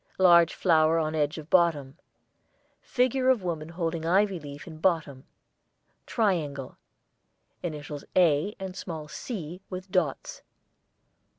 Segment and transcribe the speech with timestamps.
[0.17, 1.99] Large flower on edge of bottom.
[2.81, 5.27] Figure of woman holding ivy leaf in bottom.
[6.07, 6.75] Triangle.
[7.61, 10.41] Initials 'A' and small 'C' with dots.